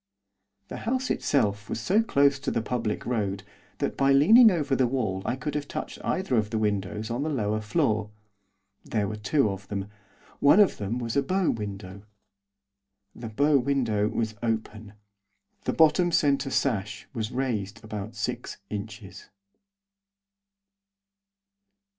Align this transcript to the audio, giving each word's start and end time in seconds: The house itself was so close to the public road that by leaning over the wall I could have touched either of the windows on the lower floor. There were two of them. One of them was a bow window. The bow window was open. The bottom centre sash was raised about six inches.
The 0.69 0.77
house 0.89 1.11
itself 1.11 1.69
was 1.69 1.79
so 1.79 2.01
close 2.01 2.39
to 2.39 2.49
the 2.49 2.63
public 2.63 3.05
road 3.05 3.43
that 3.77 3.95
by 3.95 4.11
leaning 4.13 4.49
over 4.49 4.75
the 4.75 4.87
wall 4.87 5.21
I 5.25 5.35
could 5.35 5.53
have 5.53 5.67
touched 5.67 6.03
either 6.03 6.37
of 6.37 6.49
the 6.49 6.57
windows 6.57 7.11
on 7.11 7.21
the 7.21 7.29
lower 7.29 7.61
floor. 7.61 8.09
There 8.83 9.07
were 9.07 9.15
two 9.15 9.51
of 9.51 9.67
them. 9.67 9.89
One 10.39 10.59
of 10.59 10.77
them 10.77 10.97
was 10.97 11.15
a 11.15 11.21
bow 11.21 11.51
window. 11.51 12.01
The 13.13 13.29
bow 13.29 13.59
window 13.59 14.07
was 14.09 14.33
open. 14.41 14.93
The 15.65 15.73
bottom 15.73 16.11
centre 16.11 16.49
sash 16.49 17.07
was 17.13 17.31
raised 17.31 17.83
about 17.83 18.15
six 18.15 18.57
inches. 18.71 19.29